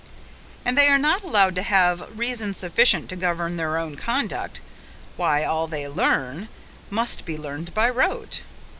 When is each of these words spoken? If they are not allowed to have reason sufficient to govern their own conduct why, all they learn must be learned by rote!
If 0.65 0.73
they 0.73 0.87
are 0.87 0.97
not 0.97 1.21
allowed 1.23 1.53
to 1.53 1.61
have 1.61 2.17
reason 2.17 2.55
sufficient 2.55 3.07
to 3.09 3.15
govern 3.15 3.55
their 3.57 3.77
own 3.77 3.97
conduct 3.97 4.59
why, 5.15 5.43
all 5.43 5.67
they 5.67 5.87
learn 5.87 6.47
must 6.89 7.23
be 7.23 7.37
learned 7.37 7.75
by 7.75 7.87
rote! 7.87 8.41